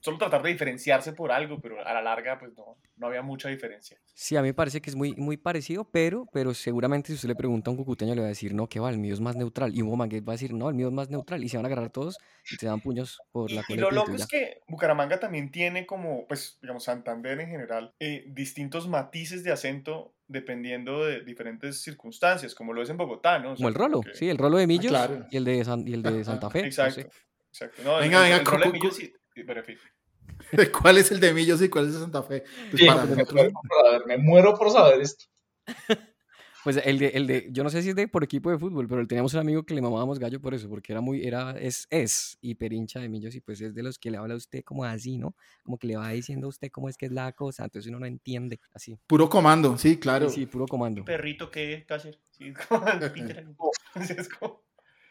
[0.00, 3.48] solo tratar de diferenciarse por algo, pero a la larga, pues no, no había mucha
[3.48, 3.98] diferencia.
[4.14, 7.28] Sí, a mí me parece que es muy, muy parecido, pero, pero seguramente si usted
[7.28, 9.20] le pregunta a un cucuteño le va a decir, no, que va, el mío es
[9.20, 9.74] más neutral.
[9.74, 11.42] Y un Bumangués va a decir, no, el mío es más neutral.
[11.42, 12.18] Y se van a agarrar todos
[12.50, 15.18] y se dan puños por Y, la y cola lo loco y es que Bucaramanga
[15.20, 21.24] también tiene como, pues, digamos, Santander en general, eh, distintos matices de acento dependiendo de
[21.24, 23.52] diferentes circunstancias, como lo es en Bogotá, ¿no?
[23.52, 25.26] O sea, Como el rolo, sí, el rolo de Millos claro.
[25.30, 26.58] y el de, San- y el de Santa Fe.
[26.66, 26.82] no sé.
[26.82, 27.10] Exacto,
[27.50, 27.82] exacto.
[27.82, 29.12] No, Venga, el- venga, el rolo de Millos sí,
[29.44, 29.78] pero en fin.
[30.80, 32.44] ¿Cuál es el de Millos y cuál es el de Santa Fe?
[32.70, 35.24] Pues Sí, para me, muero por saber, me muero por saber esto.
[36.64, 38.88] Pues el de, el de, yo no sé si es de por equipo de fútbol,
[38.88, 41.86] pero teníamos un amigo que le mamábamos gallo por eso, porque era muy, era, es,
[41.88, 44.64] es hiper hincha de Millos y pues es de los que le habla a usted
[44.64, 45.34] como así, ¿no?
[45.62, 48.00] Como que le va diciendo a usted cómo es que es la cosa, entonces uno
[48.00, 48.98] no entiende, así.
[49.06, 50.28] Puro comando, sí, claro.
[50.28, 51.04] Sí, puro comando.
[51.04, 52.20] Perrito que, Cácer.
[52.32, 52.52] Sí,
[54.38, 54.67] como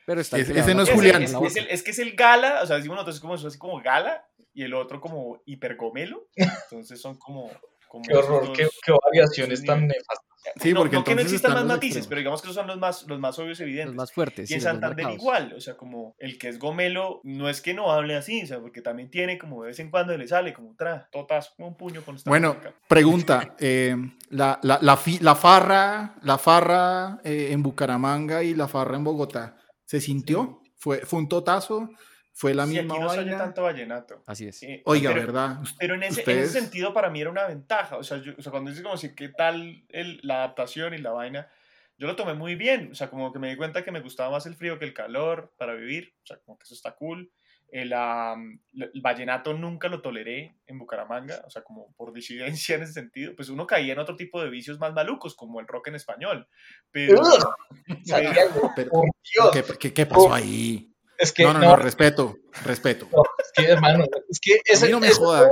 [0.08, 1.22] Pero está el Ese- que le ese no es Julián.
[1.22, 3.80] Es, es el, es que es el gala, o sea, decimos nosotros como, así como
[3.82, 6.28] gala y el otro como hipergomelo.
[6.36, 7.52] Entonces son como.
[7.90, 10.26] como Qué horror, dos- qué, qué variaciones tan nefastas.
[10.62, 12.08] Sí, no, porque no que no existan más matices, extremos.
[12.08, 13.96] pero digamos que esos son los más, los más obvios y Los evidentes.
[13.96, 14.50] más fuertes.
[14.50, 17.74] Y en sí, Santander igual, o sea, como el que es gomelo, no es que
[17.74, 20.54] no hable así, o sea, porque también tiene como de vez en cuando le sale
[20.54, 22.56] como tra, totas, como un puño con esta Bueno,
[22.88, 23.94] pregunta, eh,
[24.30, 29.04] la, la, la, fi- la farra, la farra eh, en Bucaramanga y la farra en
[29.04, 30.62] Bogotá, ¿se sintió?
[30.76, 31.90] ¿Fue, fue un totazo?
[32.34, 33.44] ¿Fue la Sí, misma aquí no se oye vaina?
[33.46, 34.22] tanto vallenato.
[34.28, 34.62] Así es.
[34.62, 35.58] Eh, Oiga, pero- ¿verdad?
[35.80, 37.98] Pero en ese, en ese sentido para mí era una ventaja.
[37.98, 41.00] O sea, yo- o sea cuando dices como si qué tal el, la adaptación y
[41.00, 41.50] la vaina,
[41.98, 42.90] yo lo tomé muy bien.
[42.92, 44.94] O sea, como que me di cuenta que me gustaba más el frío que el
[44.94, 46.14] calor para vivir.
[46.24, 47.32] O sea, como que eso está cool.
[47.70, 52.94] El, el vallenato nunca lo toleré en Bucaramanga, o sea, como por disidencia en ese
[52.94, 53.34] sentido.
[53.36, 56.48] Pues uno caía en otro tipo de vicios más malucos, como el rock en español.
[56.92, 57.28] Pero, Ugh.
[57.88, 59.50] pero- Santiago, Pero- por Dios.
[59.52, 60.94] ¿Qué, qué, qué pasó ahí?
[61.18, 63.08] Es que, No, no, no, respeto, respeto.
[63.40, 65.50] es que, hermano, es que A ese, no me es jodan.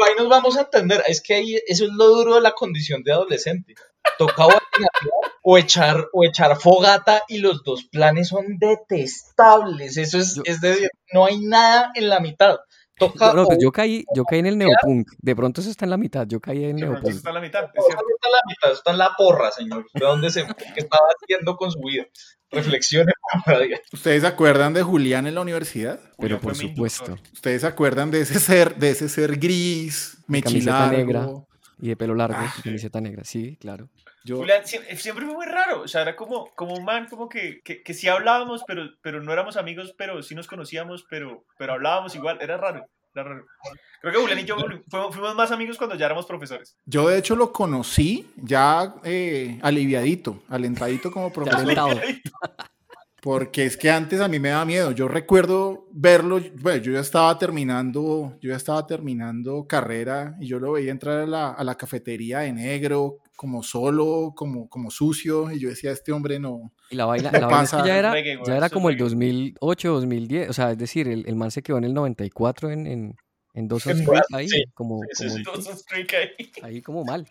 [0.00, 1.02] Pero ahí nos vamos a entender.
[1.06, 3.74] Es que ahí, eso es lo duro de la condición de adolescente.
[4.18, 4.90] Toca vallenatear
[5.42, 9.96] o echar, o echar fogata y los dos planes son detestables.
[9.96, 12.58] Eso es, Yo- es decir, no hay nada en la mitad.
[13.00, 15.08] Toca No, no, pues yo caí, yo caí en el neopunk.
[15.18, 16.26] De pronto eso está en la mitad.
[16.28, 17.16] Yo caí en el de pronto eso neopunk.
[17.16, 18.04] está a la mitad, es cierto.
[18.14, 19.86] está en la mitad, está en la porra, señor.
[19.94, 22.04] ¿De dónde se qué estaba haciendo con su vida?
[22.52, 23.12] Reflexione
[23.44, 23.80] para día.
[23.92, 25.98] ¿Ustedes se acuerdan de Julián en la universidad?
[26.18, 27.04] Pero Julián por supuesto.
[27.12, 27.32] inductor.
[27.32, 30.96] ¿Ustedes se acuerdan de ese ser, de ese ser gris, camiseta mechilargo?
[30.96, 31.28] negra.
[31.82, 33.24] Y de pelo largo, Ah, camiseta negra.
[33.24, 33.88] Sí, claro.
[34.24, 37.28] Yo, Julián siempre, siempre fue muy raro, o sea, era como, como un man como
[37.28, 41.44] que, que, que sí hablábamos, pero, pero no éramos amigos, pero sí nos conocíamos, pero,
[41.58, 43.46] pero hablábamos igual, era raro, era raro.
[44.00, 46.76] Creo que Julián y yo fuimos, fuimos más amigos cuando ya éramos profesores.
[46.86, 52.00] yo de hecho lo conocí ya eh, aliviadito, alentadito como profesor.
[53.22, 54.92] Porque es que antes a mí me daba miedo.
[54.92, 60.58] Yo recuerdo verlo, bueno, yo ya estaba terminando, yo ya estaba terminando carrera y yo
[60.58, 65.50] lo veía entrar a la, a la cafetería de negro, como solo, como, como sucio,
[65.50, 66.72] y yo decía, este hombre no.
[66.90, 69.04] Y la vaina, Me la es que pasa- ya era, ya era como el reggae.
[69.04, 70.50] 2008, 2010.
[70.50, 73.16] O sea, es decir, el, el man se quedó en el 94 en, en,
[73.54, 75.72] en Creek Brad- ahí, sí, como, sí, como, sí.
[75.90, 76.52] Ahí.
[76.62, 77.26] ahí como mal.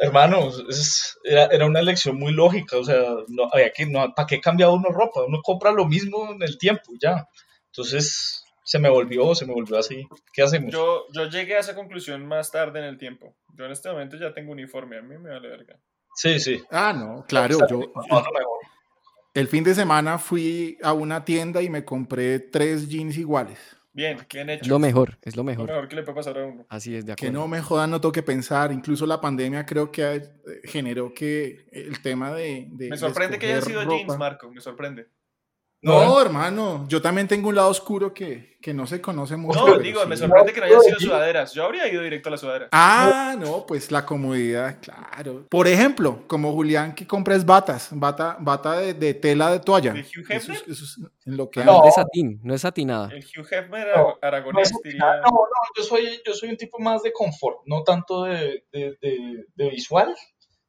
[0.00, 4.26] Hermano, es- era, era una elección muy lógica, o sea, no, había que, no, ¿para
[4.26, 5.22] qué cambia uno ropa?
[5.24, 7.28] Uno compra lo mismo en el tiempo, ya.
[7.66, 10.06] Entonces, se me volvió, se me volvió así.
[10.32, 10.72] ¿Qué hacemos?
[10.72, 13.34] Yo, yo llegué a esa conclusión más tarde en el tiempo.
[13.56, 15.78] Yo en este momento ya tengo uniforme, a mí me vale verga.
[16.14, 16.62] Sí, sí.
[16.70, 18.24] Ah, no, claro, yo, mejor.
[19.34, 23.58] el fin de semana fui a una tienda y me compré tres jeans iguales.
[23.94, 24.70] Bien, bien Es hecho.
[24.70, 25.66] lo mejor, es lo Lo mejor.
[25.68, 26.64] mejor que le puede pasar a uno.
[26.70, 27.40] Así es, de Que acuerdo.
[27.42, 28.72] no me jodan, no tengo que pensar.
[28.72, 30.22] Incluso la pandemia creo que eh,
[30.64, 32.68] generó que el tema de...
[32.70, 34.50] de- Me de sorprende que haya sido ropa- jeans, Marco.
[34.50, 35.08] Me sorprende.
[35.84, 39.66] No, hermano, yo también tengo un lado oscuro que, que no se conoce mucho.
[39.66, 41.52] No, digo, me sorprende que no hayan sido sudaderas.
[41.54, 42.68] Yo habría ido directo a la sudadera.
[42.70, 45.44] Ah, no, pues la comodidad, claro.
[45.48, 49.92] Por ejemplo, como Julián que compres batas, bata, bata de, de tela de toalla.
[49.92, 50.72] ¿De Hugh Eso es- Hefner?
[50.72, 53.08] eso es en lo que No, de satín, no es satinada.
[53.12, 56.78] El Hugh Hefner No, ara- aragonés No, no, no, yo soy, yo soy un tipo
[56.78, 60.14] más de confort, no tanto de, de, de- de visual,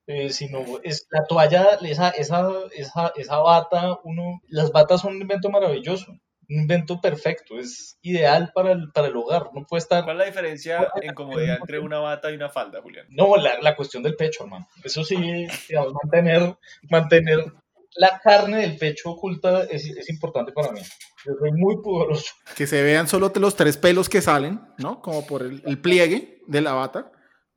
[0.07, 5.21] eh, sino es la toalla, esa, esa, esa, esa bata, uno, las batas son un
[5.21, 6.11] invento maravilloso,
[6.49, 10.19] un invento perfecto, es ideal para el, para el hogar, no puede estar, ¿Cuál es
[10.19, 13.05] la diferencia en comodidad entre una bata y una falda, Julián?
[13.09, 16.57] no, la, la cuestión del pecho, hermano, eso sí, digamos, mantener,
[16.89, 17.53] mantener
[17.95, 20.81] la carne del pecho oculta es, es importante para mí,
[21.25, 22.33] yo soy muy pudoroso.
[22.57, 25.01] que se vean solo los tres pelos que salen, ¿no?
[25.01, 27.12] Como por el, el pliegue de la bata,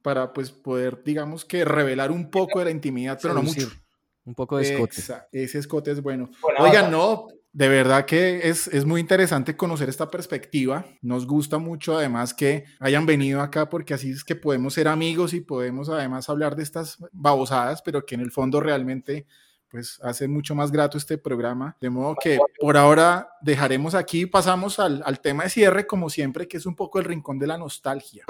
[0.06, 3.62] para pues poder, digamos que revelar un poco de la intimidad, pero no mucho.
[3.62, 3.82] Seducir.
[4.24, 5.02] Un poco de escote.
[5.32, 6.30] Ese escote es bueno.
[6.40, 10.86] Buena Oigan, no, de verdad que es, es muy interesante conocer esta perspectiva.
[11.02, 15.34] Nos gusta mucho además que hayan venido acá porque así es que podemos ser amigos
[15.34, 19.26] y podemos además hablar de estas babosadas, pero que en el fondo realmente
[19.68, 21.76] pues hace mucho más grato este programa.
[21.80, 26.46] De modo que por ahora dejaremos aquí, pasamos al, al tema de cierre como siempre,
[26.46, 28.24] que es un poco el rincón de la nostalgia.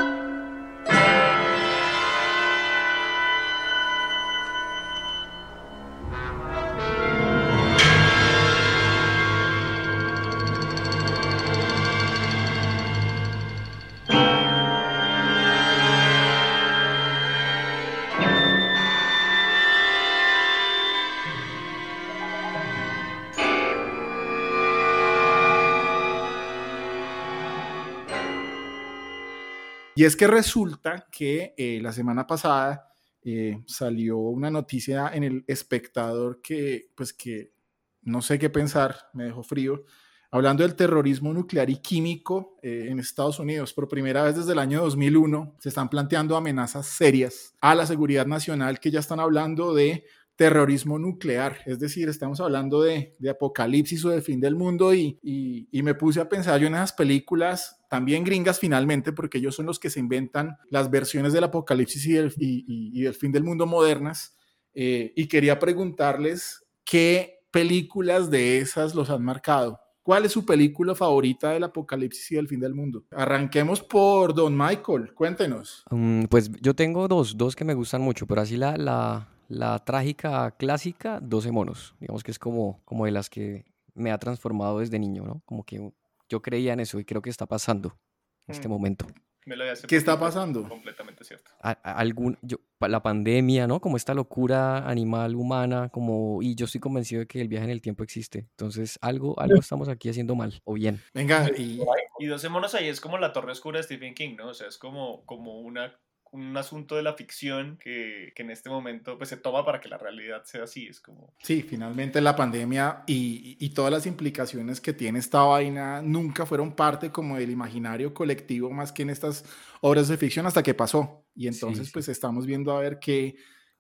[29.97, 35.45] Y es que resulta que eh, la semana pasada eh, salió una noticia en el
[35.47, 37.55] espectador que, pues que
[38.03, 39.85] no sé qué pensar, me dejó frío,
[40.31, 43.73] hablando del terrorismo nuclear y químico eh, en Estados Unidos.
[43.73, 48.27] Por primera vez desde el año 2001 se están planteando amenazas serias a la seguridad
[48.27, 50.05] nacional que ya están hablando de
[50.37, 55.19] terrorismo nuclear, es decir, estamos hablando de, de apocalipsis o de fin del mundo y,
[55.23, 59.55] y, y, me puse a pensar yo en esas películas, también gringas finalmente, porque ellos
[59.55, 63.67] son los que se inventan las versiones del apocalipsis y y del fin del mundo
[63.67, 64.37] modernas,
[64.79, 69.81] eh, y quería preguntarles qué películas de esas los han marcado.
[70.03, 73.05] ¿Cuál es su película favorita del apocalipsis y del fin del mundo?
[73.11, 75.83] Arranquemos por Don Michael, cuéntenos.
[75.91, 79.79] Um, pues yo tengo dos, dos que me gustan mucho, pero así la, la, la
[79.79, 81.95] trágica clásica, 12 monos.
[81.99, 85.43] Digamos que es como, como de las que me ha transformado desde niño, ¿no?
[85.47, 85.91] Como que
[86.29, 87.99] yo creía en eso y creo que está pasando
[88.47, 88.71] en este Mm.
[88.71, 89.07] momento.
[89.47, 90.69] Me lo ¿Qué está pasando?
[90.69, 91.53] Completamente cierto.
[91.61, 93.81] A- a- algún, yo, pa- la pandemia, ¿no?
[93.81, 97.71] Como esta locura animal humana, como, y yo estoy convencido de que el viaje en
[97.71, 98.41] el tiempo existe.
[98.41, 101.01] Entonces, algo, algo estamos aquí haciendo mal o bien.
[101.15, 101.81] Venga, y
[102.19, 104.49] Y 12 monos ahí es como la torre oscura de Stephen King, ¿no?
[104.49, 105.97] O sea, es como, como una,
[106.37, 109.89] un asunto de la ficción que, que en este momento pues, se toma para que
[109.89, 110.87] la realidad sea así.
[110.87, 111.35] Es como...
[111.43, 116.75] Sí, finalmente la pandemia y, y, todas las implicaciones que tiene esta vaina nunca fueron
[116.75, 119.45] parte como del imaginario colectivo más que en estas
[119.81, 121.25] obras de ficción hasta que pasó.
[121.35, 121.93] Y entonces Sí, sí.
[121.93, 123.37] pues estamos viendo a ver qué,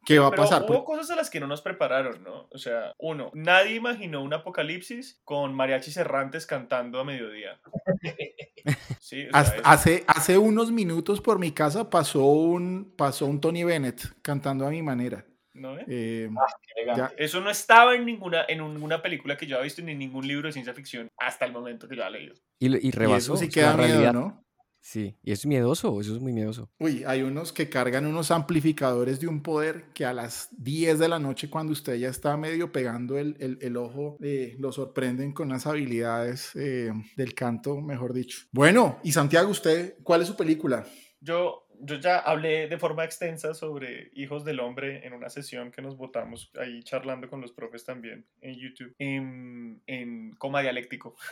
[0.06, 0.62] qué va a Pero pasar.
[0.62, 2.48] hubo cosas a las que no nos prepararon, ¿no?
[2.50, 7.60] O sea, uno, nadie imaginó un apocalipsis con mariachis errantes cantando a mediodía.
[9.00, 13.26] Sí, o sea, Hasta- es- hace, hace unos minutos por mi casa pasó un, pasó
[13.26, 15.24] un Tony Bennett cantando a mi manera.
[15.54, 15.78] ¿no?
[15.78, 15.84] eh?
[15.88, 16.30] Eh,
[16.96, 19.98] ya, Eso no estaba en ninguna, en ninguna película que yo había visto ni en
[20.00, 22.34] ningún libro de ciencia ficción hasta el momento que yo había leído.
[22.58, 24.12] Y, y y rebasó eso sí o sea, queda la miedo, realidad.
[24.12, 24.44] ¿no?
[24.88, 26.70] Sí, y es miedoso, eso es muy miedoso.
[26.78, 31.08] Uy, hay unos que cargan unos amplificadores de un poder que a las 10 de
[31.08, 35.32] la noche, cuando usted ya está medio pegando el, el- el ojo, eh, lo sorprenden
[35.32, 38.38] con las habilidades eh, del canto, mejor dicho.
[38.52, 40.86] Bueno, y Santiago, ¿usted cuál es su película?
[41.20, 45.82] Yo, yo ya hablé de forma extensa sobre Hijos del Hombre en una sesión que
[45.82, 51.16] nos votamos ahí charlando con los profes también en YouTube, en, en Coma Dialéctico.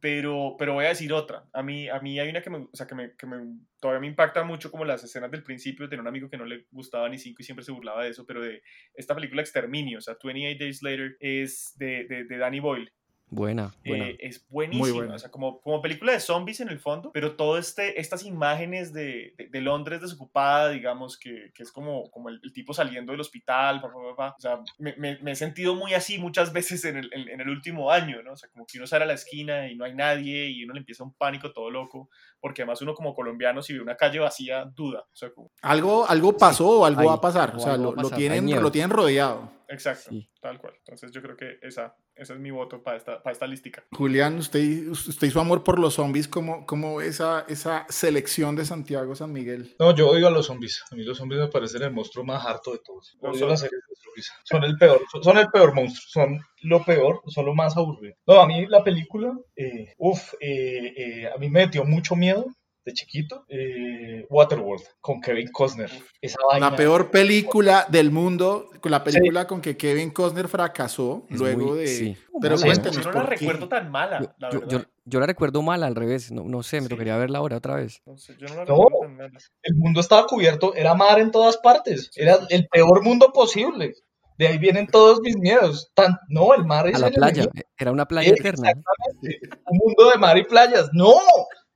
[0.00, 1.46] Pero, pero voy a decir otra.
[1.54, 3.38] A mí, a mí hay una que, me, o sea, que, me, que me,
[3.80, 5.88] todavía me impacta mucho como las escenas del principio.
[5.88, 8.26] Tenía un amigo que no le gustaba ni cinco y siempre se burlaba de eso,
[8.26, 12.60] pero de esta película Exterminio, o sea, 28 Days Later, es de, de, de Danny
[12.60, 12.92] Boyle.
[13.30, 14.06] Buena, buena.
[14.10, 15.14] Eh, es buenísima, buena.
[15.16, 18.92] o sea, como, como película de zombies en el fondo, pero todo este, estas imágenes
[18.92, 23.10] de, de, de Londres desocupada, digamos, que, que es como, como el, el tipo saliendo
[23.10, 24.34] del hospital, pa, pa, pa, pa.
[24.38, 27.40] o sea, me, me- me he sentido muy así muchas veces en el, en, en
[27.40, 28.34] el último año, ¿no?
[28.34, 30.74] O sea, como que uno sale a la esquina y no hay nadie y uno
[30.74, 32.10] le empieza un pánico todo loco,
[32.40, 36.08] porque además uno como colombiano si ve una calle vacía, duda, o sea, como, Algo,
[36.08, 37.54] algo pasó o algo va a pasar.
[37.56, 39.50] o O sea, tienen, lo tienen rodeado.
[39.74, 40.28] Exacto, Sí.
[40.40, 40.74] tal cual.
[40.78, 43.84] Entonces yo creo que esa, esa es mi voto para esta, para esta listica.
[43.92, 48.64] Julián, usted, usted y su amor por los zombies, ¿cómo, cómo esa, esa selección de
[48.64, 49.74] Santiago San Miguel?
[49.78, 50.82] No, yo odio a los zombies.
[50.90, 53.16] A mí los zombies me parecen el monstruo más harto de todos.
[53.20, 53.70] Los Odio las zombies.
[53.70, 54.32] series de zombies.
[54.44, 56.04] Son el peor, son, son el peor monstruo.
[56.24, 58.14] Son lo peor, son lo más aburrido.
[58.26, 62.46] No, a mí la película, eh, uff, eh, eh, a mí me metió mucho miedo
[62.84, 63.44] de chiquito.
[63.48, 65.90] eh, Waterworld, con Kevin Costner.
[66.20, 66.70] Esa vaina.
[66.70, 71.66] La peor película del mundo, con la película con que Kevin Costner fracasó Es luego
[71.68, 71.86] muy- de...
[71.86, 72.16] sí.
[72.40, 74.78] Pero Sí, cuéntenos Yo no la recuerdo tan mala, Yo, la yo- verdad.
[74.78, 76.88] yo- yo la recuerdo mal al revés, no, no sé, me Sí.
[76.88, 78.02] tocaría verla ahora otra vez.
[78.06, 78.74] No sé, yo no la No.
[78.76, 79.38] recuerdo tan mala.
[79.62, 82.10] El mundo estaba cubierto, era mar en todas partes.
[82.16, 83.94] Era el peor mundo posible.
[84.36, 85.92] De ahí vienen todos mis miedos.
[85.94, 87.68] Tan, no, el mar es A la playa, enemigo.
[87.78, 88.70] era una playa eterna.
[88.70, 89.40] Exactamente.
[89.70, 90.88] Un mundo de mar y playas.
[90.92, 91.14] No,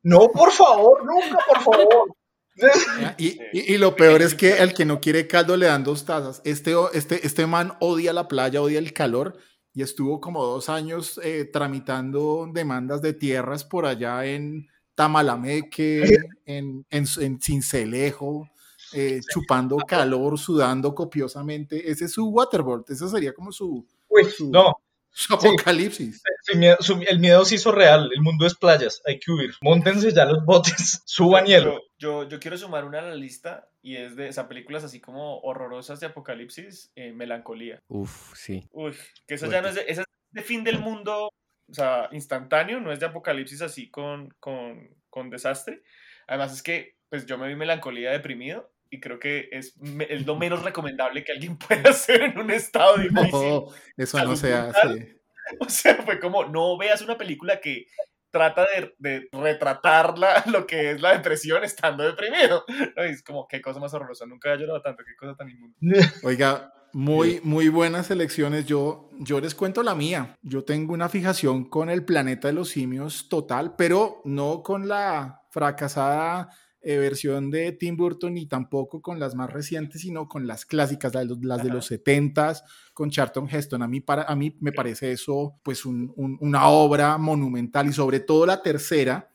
[0.02, 2.14] no, por favor, nunca, por favor.
[3.18, 6.04] Y, y- y lo peor es que el que no quiere caldo le dan dos
[6.04, 6.40] tazas.
[6.44, 9.36] Este, este, este man odia la playa, odia el calor
[9.72, 16.02] y estuvo como dos años eh, tramitando demandas de tierras por allá en Tamalameque,
[16.46, 18.48] en, en, en Cincelejo,
[18.92, 21.88] eh, chupando calor, sudando copiosamente.
[21.90, 24.74] Ese es su waterboard, ese sería como su, Uy, Su- no,
[25.28, 26.22] su apocalipsis.
[26.42, 28.10] su miedo- su- el miedo se hizo real.
[28.14, 29.54] El mundo es playas, hay que huir.
[29.60, 31.80] Móntense ya los botes, suban hielo.
[31.98, 35.00] Yo, yo, yo quiero sumar una a la lista y es de esas películas así
[35.00, 37.80] como horrorosas de apocalipsis, eh, Melancolía.
[37.88, 38.68] Uf, sí.
[38.72, 38.94] Uy,
[39.26, 41.26] que eso ya no es de, esa es de fin del mundo,
[41.70, 45.82] o sea, instantáneo, no es de apocalipsis así con, con, con desastre.
[46.26, 49.74] Además es que, pues yo me vi Melancolía deprimido y creo que es,
[50.08, 53.30] es lo menos recomendable que alguien pueda hacer en un estado difícil.
[53.32, 55.14] No, eso no se hace.
[55.60, 57.86] O sea, fue como, no veas una película que
[58.30, 62.64] trata de, de retratar la- lo que es la depresión estando deprimido.
[62.94, 63.02] ¿no?
[63.02, 65.74] Es como, qué cosa más horrorosa, nunca he llorado tanto, qué cosa tan inmunda.
[66.22, 68.66] Oiga, muy, muy buenas elecciones.
[68.66, 70.36] Yo, yo les cuento la mía.
[70.42, 75.40] Yo tengo una fijación con el planeta de los simios total, pero no con la
[75.50, 80.64] fracasada eh, versión de Tim Burton ni tampoco con las más recientes, sino con las
[80.64, 81.74] clásicas, las de los, las de Ajá.
[81.74, 82.62] los 70s,
[82.94, 83.82] con Charlton Heston.
[83.82, 87.92] A mí, para, a mí me parece eso pues un- un- una obra monumental y
[87.92, 89.30] sobre todo la tercera,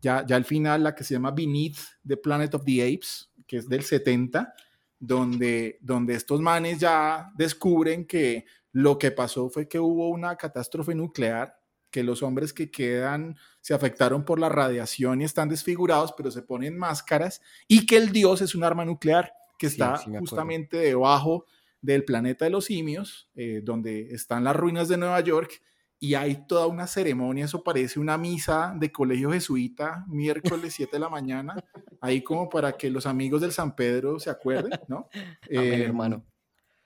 [0.00, 1.76] ya, ya al final, la que se llama Beneath
[2.06, 4.54] the Planet of the Apes, que es del 70
[4.98, 10.94] donde, donde estos manes ya descubren que lo que pasó fue que hubo una catástrofe
[10.94, 11.54] nuclear,
[11.94, 16.42] que los hombres que quedan se afectaron por la radiación y están desfigurados, pero se
[16.42, 20.76] ponen máscaras, y que el dios es un arma nuclear que Sí, está sí justamente
[20.76, 21.46] debajo
[21.80, 25.62] del planeta de los simios, eh, donde están las ruinas de Nueva York,
[26.00, 30.98] y hay toda una ceremonia, eso parece una misa de colegio jesuita, miércoles 7 de
[30.98, 31.54] la mañana,
[32.00, 35.08] ahí como para que los amigos del San Pedro se acuerden, ¿no?
[35.12, 36.24] Amén, Eh, hermano.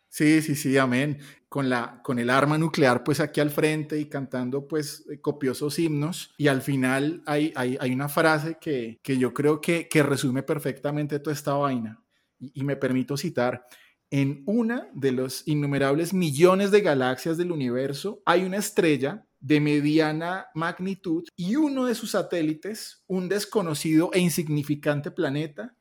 [0.09, 1.18] Sí, sí, sí, amén.
[1.49, 5.79] Con, la, con el arma nuclear pues aquí al frente y cantando pues eh, copiosos
[5.79, 6.35] himnos.
[6.37, 10.42] Y al final hay, hay, hay una frase que, que yo creo que, que resume
[10.42, 12.03] perfectamente toda esta vaina.
[12.38, 13.64] Y, y me permito citar,
[14.11, 20.47] en una de los innumerables millones de galaxias del universo hay una estrella de mediana
[20.55, 25.77] magnitud y uno de sus satélites, un desconocido e insignificante planeta,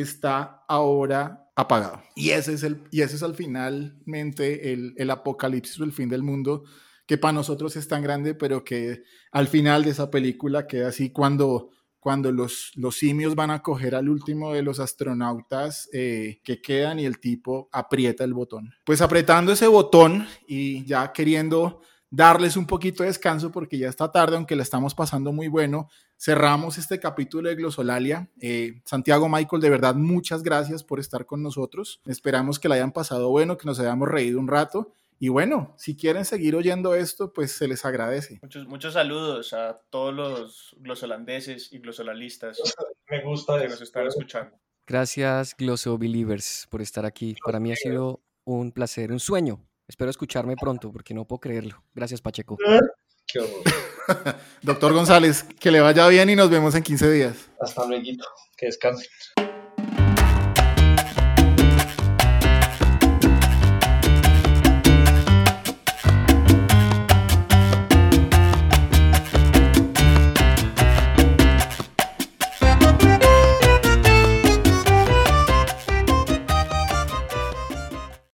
[0.00, 2.02] está ahora apagado.
[2.14, 6.08] Y ese es, el, y ese es al finalmente el, el apocalipsis o el fin
[6.08, 6.64] del mundo,
[7.06, 11.10] que para nosotros es tan grande, pero que al final de esa película queda así
[11.10, 16.62] cuando, cuando los, los simios van a coger al último de los astronautas eh, que
[16.62, 18.72] quedan y el tipo aprieta el botón.
[18.84, 21.80] Pues apretando ese botón y ya queriendo
[22.10, 25.88] darles un poquito de descanso porque ya está tarde, aunque la estamos pasando muy bueno.
[26.20, 28.28] Cerramos este capítulo de Glosolalia.
[28.40, 32.00] Eh, Santiago Michael, de verdad, muchas gracias por estar con nosotros.
[32.06, 34.92] Esperamos que la hayan pasado bueno, que nos hayamos reído un rato.
[35.20, 38.40] Y bueno, si quieren seguir oyendo esto, pues se les agradece.
[38.42, 42.58] Muchos, muchos saludos a todos los glosolandeses y glosolalistas
[43.08, 44.56] Me gusta que nos están escuchando.
[44.88, 47.36] Gracias, Glosso Believers, por estar aquí.
[47.44, 49.64] Para mí ha sido un placer, un sueño.
[49.86, 51.84] Espero escucharme pronto porque no puedo creerlo.
[51.94, 52.56] Gracias, Pacheco.
[53.30, 53.62] Qué horror.
[54.62, 57.36] Doctor González, que le vaya bien y nos vemos en 15 días.
[57.60, 58.02] Hasta luego.
[58.56, 59.06] Que descansen.